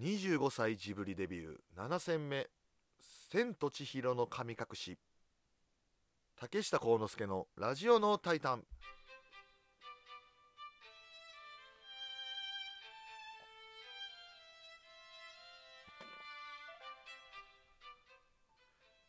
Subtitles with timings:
[0.00, 1.58] 25歳ジブリデビュー。
[1.76, 2.48] 7戦目
[3.30, 4.98] 「千と千尋の神隠し」
[6.40, 8.64] 竹下幸之助の「ラジオのタイタン」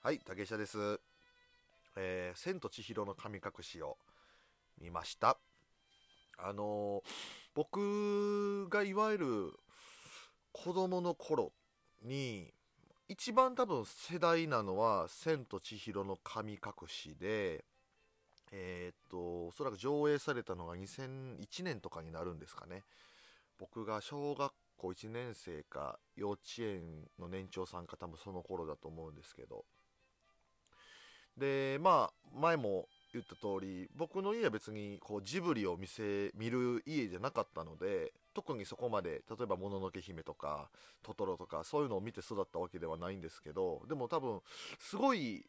[0.03, 0.99] はい竹下です。
[1.95, 3.97] えー、千と千尋の神隠しを
[4.77, 5.39] 見ました。
[6.37, 7.09] あのー、
[7.53, 9.57] 僕がいわゆる
[10.51, 11.51] 子供の頃
[12.03, 12.53] に
[13.07, 17.65] 一番多分世代なのは「千と千尋の神隠しで」
[18.53, 22.83] えー、っとおそらく上映されたのが2001年とかになるんですかね。
[23.57, 29.65] 僕が小学校1年生か幼稚園の年長さんか多分その頃だと思うんですけど。
[31.37, 40.69] でまあ前も言った通り僕の家は別にこうジブリを見せ見る家じゃなかったので特にそこまで例えば「もののけ姫」とか
[41.03, 44.41] 「トトロ」とかそういうのを見て育ったわけではないんですけどでも多分
[44.79, 45.45] すごい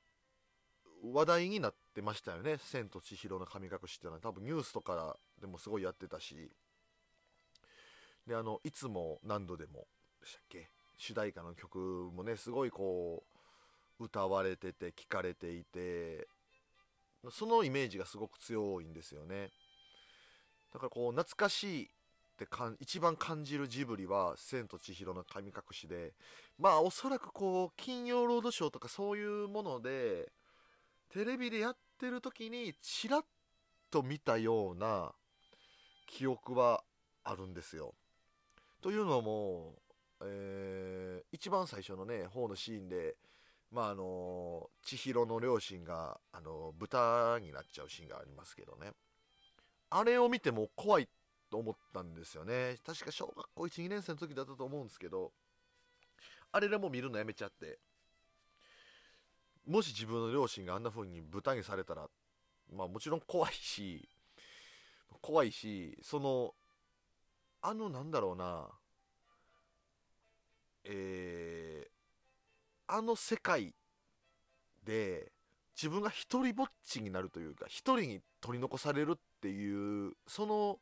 [1.05, 4.21] 話題になってましたよね「千と千尋の神隠し」っていうのは。
[4.21, 6.51] 多分ニュースとかでもすごいやってたし。
[8.27, 9.89] であのいつも何度でも
[10.21, 10.71] でしたっけ？
[10.97, 11.79] 主題歌の曲
[12.15, 13.25] もねすごいこ
[14.01, 16.29] う歌われてて聴かれていて
[17.33, 19.51] そのイメージがすごく強いんですよね。
[20.73, 21.91] だからこう懐かしい
[22.33, 26.15] ってかん一番感じるジブリは「千と千尋の神隠しで」
[26.59, 30.33] まあおそらくこう金曜ロードショーとかそういうもので
[31.11, 33.25] テレビでやってる時にちらっ
[33.91, 35.15] と見たような
[36.07, 36.83] 記憶は
[37.25, 37.95] あるんですよ。
[38.81, 39.77] というのも、
[40.23, 43.17] えー、一番最初のね方のシーンで
[43.71, 48.93] まああの千尋の両親があの豚になっちゃうシーンがありますけどね
[49.91, 51.09] あれを見ても怖い
[51.53, 52.79] と思ったんですよね。
[52.85, 55.33] 確か小学校12年生の時だったと思うんですけど
[56.51, 57.79] あれでも見るのやめちゃって
[59.67, 62.09] もし自分の両親があんな風に豚にされたら
[62.75, 64.09] まあもちろん怖いし
[65.21, 66.55] 怖いしその
[67.61, 68.69] あのなんだろうな
[70.85, 71.93] えー
[72.89, 73.75] あの世界
[74.85, 75.33] で
[75.77, 80.79] 自分が一人ぼっちになるというか一人に取り残されるっていうその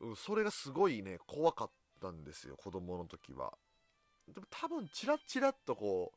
[0.00, 3.52] うんそれがすごいね怖かったんですよ子供の時は。
[4.32, 6.12] でも多分チラッチラッとこ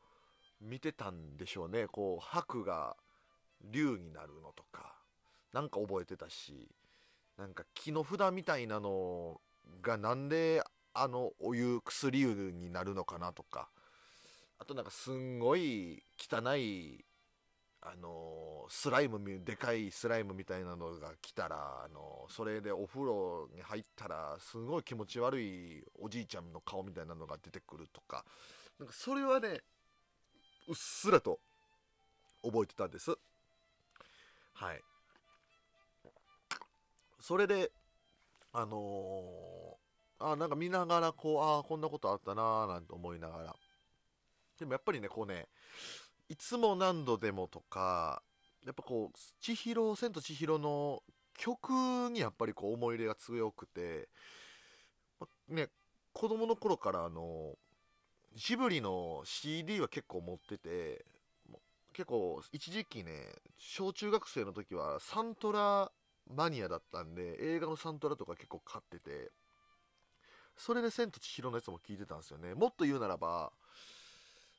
[0.61, 2.95] う見てたんでしょうねこう白が
[3.61, 4.95] 竜になるのとか。
[5.53, 6.67] なんか覚えてたし
[7.37, 9.39] なんか木の札みたいなの
[9.83, 10.63] がなんで
[10.95, 13.69] あのお湯薬湯になるのかなとか。
[14.59, 17.03] あとなんかすんごい汚い
[17.85, 28.23] あのスライムでかいスライムみたいなのが来たらあのそれでお風呂に入ったらすごい気持ち悪いおじいちゃんの顔みたいなのが出てくるとか。
[28.79, 29.61] なんかそれはね
[30.67, 31.39] うっすらと
[32.41, 33.11] 覚えてたんです。
[34.53, 34.81] はい。
[37.19, 37.71] それで
[38.53, 43.55] あのー、あなんか見ながらこうああこんなことあったなーなんて思いながら。
[44.59, 45.47] でもやっぱりね、こうね、
[46.29, 48.21] いつも何度でもとか、
[48.65, 51.03] やっぱこう、千尋、千と千尋の
[51.37, 51.71] 曲
[52.11, 54.09] にやっぱりこう思い入れが強くて、
[55.19, 55.69] ま、ね、
[56.13, 57.55] 子供の頃からあの、
[58.35, 61.05] ジブリの CD は結構持ってて、
[61.93, 63.11] 結構一時期ね、
[63.57, 65.91] 小中学生の時はサントラ
[66.27, 69.31] マニアだったんで、映画のサントラとか結構買ってて、
[70.57, 72.53] それで千と千尋のやつも聞いてたんですよね。
[72.55, 73.51] もっと言うならば、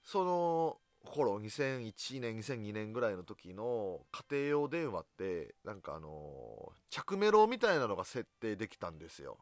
[0.05, 4.01] その頃2001年2002年ぐらいの時の
[4.31, 9.39] 家庭用電話ってなんかあの着メロみたいなのが設定できたんですよ。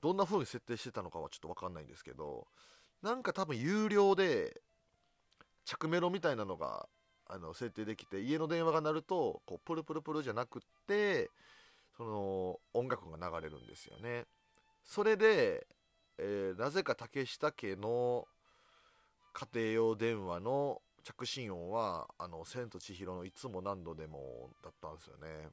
[0.00, 2.46] どんな風に設定してたのかはちょっと分かんないんですけど
[3.02, 4.60] なんか多分有料で
[5.64, 6.88] 着メロみたいなのが
[7.26, 11.30] あの設定できて家の電話が鳴るとこうプルプルプルじゃなくって
[11.96, 14.24] その音楽が流れるんですよね。
[14.84, 15.66] それで、
[16.16, 18.26] えー、なぜか竹下家の
[19.38, 25.50] 家庭用電話の着信音は「あの千と千尋のいつも何度でも」だったんですよね。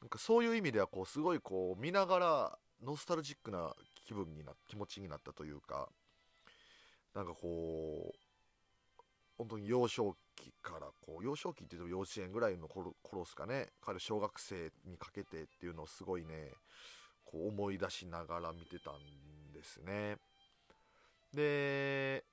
[0.00, 3.76] なんかそういう意味ではこうすごいこう見ながらノスタルジックな
[4.06, 5.90] 気分にな気持ちになったというか
[7.12, 9.02] なんかこう
[9.36, 13.68] 本当に幼少期からこう幼少期っていうと幼稚園ぐらいの頃ですかね。
[13.82, 16.54] 彼小学生にかけてっていうのをすごいね
[17.26, 20.16] こう思い出しながら見てたんですね。
[21.34, 22.24] で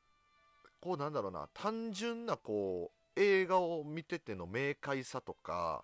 [0.81, 5.83] こうなんだろうな単純なこう映画を見てての明快さとか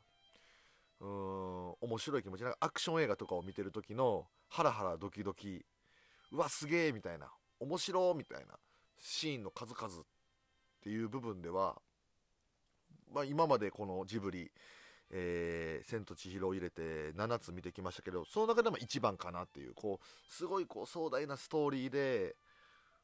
[1.00, 5.66] うーん面白い気持ちなんかアクション映画とかを見てる時のハラハラドキドキ
[6.32, 7.28] うわすげえみたいな
[7.60, 8.56] 面白みたいな
[9.00, 10.06] シーンの数々っ
[10.82, 11.76] ていう部分では、
[13.14, 14.52] まあ、今までこのジブリ
[15.16, 22.36] えー、千と千尋を入れて7つ見てきましたけどその中でも一番かなっていうこうすごいこう壮大なストーリーで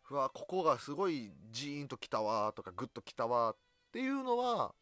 [0.09, 3.55] うわここがすごいジーンときたわとかグッときたわっ
[3.91, 4.73] ていうのは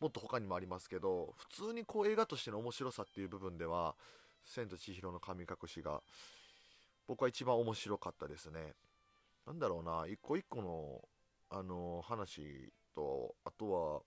[0.00, 3.96] もっと他にもありますけど普通にこう映画としての面白さっていう部分では
[4.46, 6.02] 「千と千尋の神隠し」が
[7.06, 8.74] 僕は一番面白かったですね。
[9.46, 11.08] なんだろうな一個一個の
[11.50, 14.02] あの話とあとは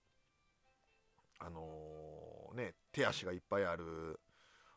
[1.44, 4.20] あのー、ね、手足がいっぱいある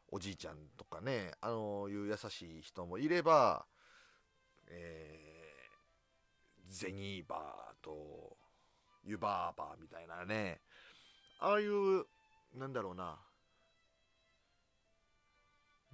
[0.10, 3.68] おじいちゃんとかね、あのー、いう優しい人もいれば、
[4.68, 5.25] え、
[6.68, 8.38] ゼニーバーと
[9.04, 10.62] ユバーバーみたいなね、
[11.40, 12.06] ああいう、
[12.58, 13.18] なんだろうな、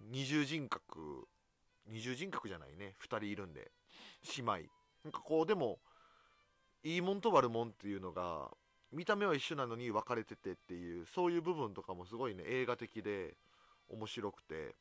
[0.10, 1.28] 二重人格、
[1.88, 3.72] 二重人格じゃないね、二人いるんで、
[4.38, 4.52] 姉妹。
[5.04, 5.80] なんかこう、でも、
[6.84, 8.50] いいもんと悪もんっていうのが、
[8.92, 13.38] 見た目は一緒なのに分かれててっていうそういう部分とかもすごいね映画的で
[13.90, 14.76] 面白くて。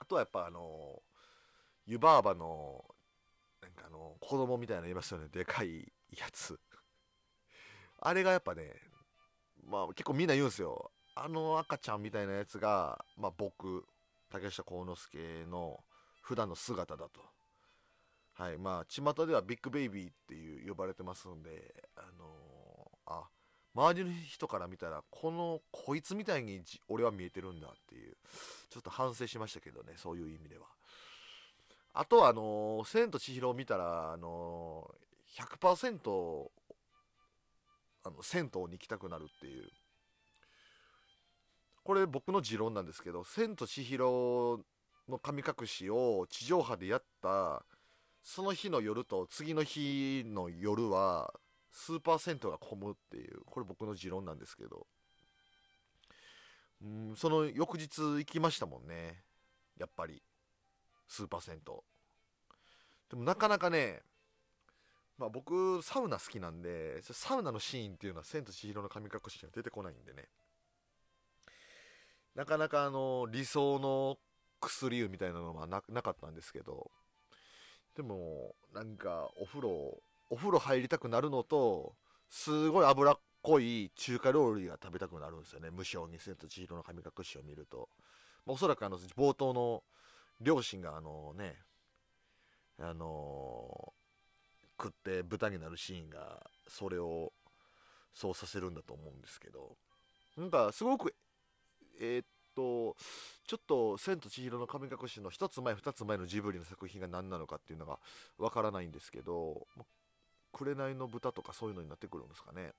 [0.00, 1.02] あとはやっぱあの
[1.86, 2.84] 湯婆婆の
[3.86, 5.28] あの子供みたいなのいますよね。
[5.28, 6.58] でかいやつ。
[8.00, 8.74] あれがやっぱね
[9.66, 10.90] まあ結構みんな言うんですよ。
[11.14, 13.84] あの赤ちゃんみたいなやつが、まあ、僕
[14.30, 15.80] 竹下幸之助の
[16.20, 17.20] 普段の姿だと。
[18.34, 23.28] はいまあ巷ではビッグベイビーっていう呼ばれてますんであのあ
[23.74, 28.16] 周りの人から見たらこのこいつみたいに俺は見えてるんだっていう
[28.70, 30.66] ちょっと反省しましたけどねそういう意味では。
[32.00, 36.50] あとはあのー「千と千尋」を見たら、あのー、100%
[38.04, 39.68] あの銭湯に行きたくなるっていう。
[41.82, 44.64] これ僕の持論なんですけど「千と千尋
[45.08, 47.64] の神隠し」を地上波でやった
[48.22, 51.34] その日の夜と次の日の夜は
[51.72, 54.86] スーパー銭湯が混むっていうこれ僕の持論なんですけど。
[56.80, 59.24] うんその翌日行きましたもんね
[59.78, 60.22] やっぱり。
[61.08, 61.74] スーパー銭湯。
[63.10, 64.02] でもなかなかね
[65.16, 70.28] まあ僕サウナ好きなんでサウナのシーンっていうのは「千と千尋の神隠し」には出てこないんでね。
[72.34, 74.18] なかなかあの理想の
[74.60, 76.90] 薬湯みたいなのはなかったんですけど。
[77.98, 80.00] でもなんかお風呂
[80.30, 81.96] お風呂入りたくなるのと
[82.28, 85.70] すごい脂っこい中華料理が食べたくなるんですよね。
[85.70, 87.88] 無性に「千と千尋の神隠し」を見ると、
[88.46, 89.82] まあ、おそらくあの冒頭の
[90.40, 91.56] 両親があのね
[92.80, 97.32] あのー、食って豚になるシーンがそれを
[98.14, 99.76] そうさせるんだと思うんですけど。
[100.38, 101.14] なんかすごく
[102.00, 102.96] えー、っと
[103.44, 107.98] ちょっと「千と千尋の神隠し」の1つ前2つ前のジブリの作品が何なのかっていうのが
[108.38, 109.66] わからないんですけど
[110.52, 112.72] 紅の豚とかそういうのになってくるんですかね。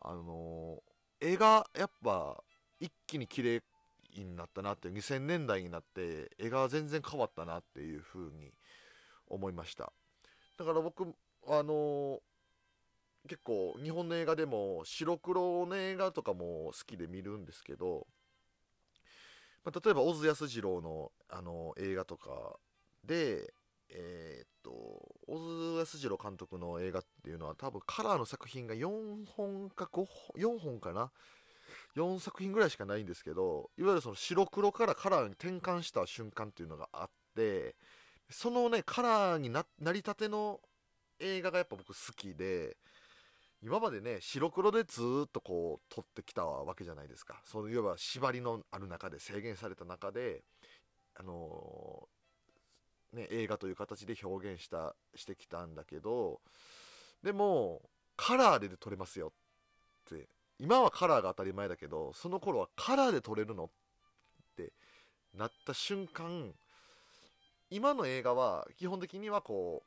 [0.00, 2.42] あのー、絵がやっぱ
[2.80, 3.62] 一気に綺麗
[4.20, 8.52] になったなって2000年代になって絵が全然変わったなっていう風に
[9.28, 9.92] 思いました。
[10.58, 11.04] だから僕
[11.46, 18.06] あのー、結構日本の映画でも白黒の映画とかも好きで見るんですけど、
[19.64, 22.56] まあ、例えば小津安二郎の、あのー、映画とか
[23.04, 23.54] で
[23.94, 24.70] えー、っと
[25.26, 31.10] 小津安二郎監督の映画っていうのは多分カラーの作品が4本か5本4本かな
[31.96, 37.76] 4作品ぐらいしかないんですけどいわゆるその白黒からカラーに転換した瞬間っていうのがあって
[38.30, 40.60] そのねカラーにななりたての
[41.20, 42.76] 映画がやっぱ僕好きで
[43.62, 47.40] 今までね白黒でずっとこう撮ってきたわけじゃないですか。
[47.44, 50.42] そのいわば縛りのある中で制限された中で
[51.14, 52.08] あの
[53.12, 56.40] ね、映画という形で表現したしてきたんだけど
[57.22, 57.82] でも
[58.16, 59.32] カラーで撮れますよ
[60.12, 60.28] って
[60.62, 63.68] 今はカラーが当たり前だけどその頃はカラーで撮れるのっ
[64.56, 64.72] て
[65.36, 66.52] なった瞬間
[67.68, 69.82] 今の映画は基本的にはこ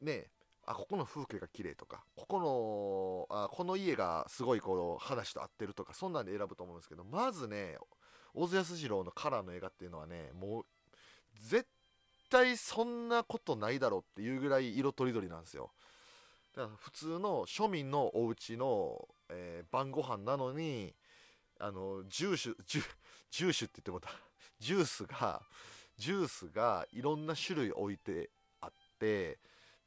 [0.00, 0.28] うね
[0.64, 7.76] あここの風景が綺麗とかここのあこの家がすごいこう話と合ってるとかそんなんで選ぶと思うんですけどまずね
[8.32, 10.64] 小津安二郎のカラーの映画っていうのはねもう
[11.46, 11.66] 絶
[12.30, 15.72] 対そんなことないだろうっていうぐらい色とりどりなんですよ。
[16.54, 20.94] だから普通の庶民のお家の、えー、晩ご飯なのに
[21.58, 22.82] あのジューシュジュ
[23.30, 24.10] ジューシュって言ってもた。
[24.58, 25.42] ジュースが
[25.96, 28.30] ジュースがいろんな種類置いて
[28.60, 29.38] あって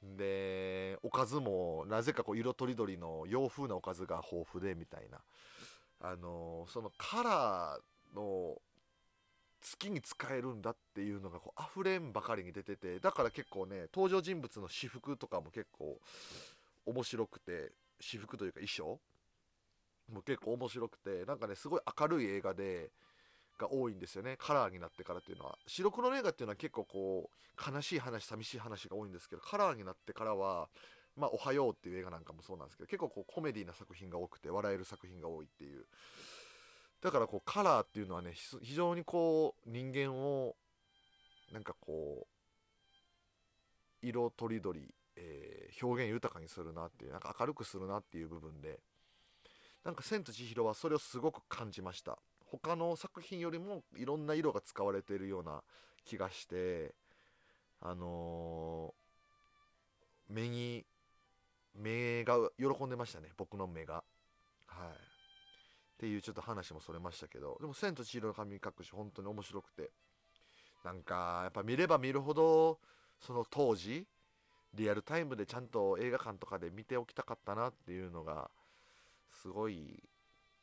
[0.02, 5.20] でおかずもなぜかこう色とりどりの洋風なおかずが豊富でみたいな。
[6.06, 8.58] あのそのカラーの
[9.62, 15.98] 月に使えるんだっていうのがこう溢れんばかりに出ててだから結構ね登場人物の私服とかも結構
[16.86, 19.00] 面白くて私服というか衣装？
[20.12, 22.92] も結構面白くてなんかねすごい明るい映画で
[23.58, 24.36] が多いんですよね。
[24.38, 25.58] カラーになってからっていうのは。
[25.68, 30.68] 白黒の映画っていうのは結構こう悲しい話寂しい話が多いんですけどカラーになってからは
[31.16, 35.86] まあ、おはようっていう映画なんかもそうなんですけど結構こうコメディな作品が多くて笑える作品が多いっていう。
[37.02, 40.56] だからこうカラーっていうのはね非常にこう人間を
[41.52, 42.26] なんかこ
[44.02, 48.80] う色とりどり、えー、表現豊かにするなっていうなんか明るくするなっていう部分で
[49.84, 52.18] なんか「千と千尋」はそれをすごく感じました。
[52.46, 55.64] 他の作品よりもいろんな色が使われているような
[56.06, 56.94] 気がして
[57.82, 60.86] あのー、目に
[61.74, 63.32] 目が喜んでましたね。
[63.36, 64.04] 僕の目が。
[64.68, 64.90] はい。
[64.90, 67.58] っていうちょっと話もそれましたけど。
[67.60, 69.92] でも「千と千尋の神隠し」本当に面白くて。
[70.84, 72.80] なんかやっぱ見れば見るほど
[73.20, 74.06] その当時
[74.74, 78.50] リアルタイムでちゃんと映画館とかで見ておきたかったなっていうのが
[79.42, 80.02] すごい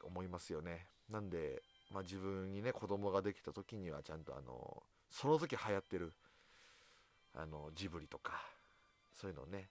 [0.03, 0.87] 思いますよね。
[1.09, 1.63] なんで、
[1.93, 6.13] まあ、自分にね子供ができた時にはちゃんとあのその時流行ってる
[7.35, 8.43] あのジブリとか
[9.15, 9.69] そういうのをね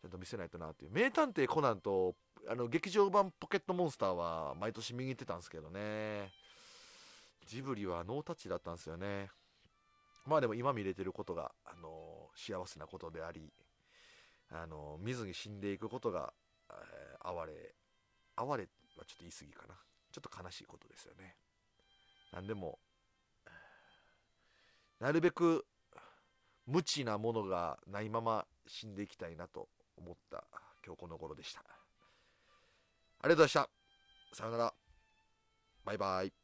[0.00, 0.90] ちゃんと見せないとなっていう。
[0.92, 2.14] 名探偵コナンと
[2.48, 6.30] あの劇場版ポケットモンスターは毎年見に行ってたんですけどね。
[7.46, 9.28] ジブリはノータッチだったんですよね。
[10.26, 13.52] まあでも今見れてることが、あの幸せなことであり、
[14.50, 16.32] あの見ずに死んでいくことが、
[16.70, 17.74] えー、哀れ
[18.36, 19.74] 哀れはちょっと言い過ぎかな
[20.12, 21.36] ちょっと悲しいことですよね
[22.32, 22.78] 何でも
[25.00, 25.64] なるべく
[26.66, 30.44] 無知なものがないまま死んでいきたいなと思った
[30.84, 31.60] 今日この頃でした。
[31.60, 31.64] あ
[33.24, 33.68] りがとうございました。
[34.32, 34.74] さよなら。
[35.84, 36.39] バイバイ。